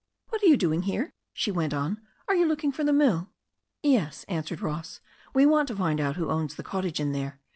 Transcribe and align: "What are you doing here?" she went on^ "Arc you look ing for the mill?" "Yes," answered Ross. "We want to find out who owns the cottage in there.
"What 0.29 0.41
are 0.41 0.47
you 0.47 0.57
doing 0.57 0.81
here?" 0.81 1.13
she 1.31 1.51
went 1.51 1.73
on^ 1.73 1.97
"Arc 2.27 2.35
you 2.39 2.47
look 2.47 2.63
ing 2.63 2.71
for 2.71 2.83
the 2.83 2.91
mill?" 2.91 3.29
"Yes," 3.83 4.23
answered 4.27 4.59
Ross. 4.61 4.99
"We 5.35 5.45
want 5.45 5.67
to 5.67 5.75
find 5.75 6.01
out 6.01 6.15
who 6.15 6.31
owns 6.31 6.55
the 6.55 6.63
cottage 6.63 6.99
in 6.99 7.11
there. 7.11 7.39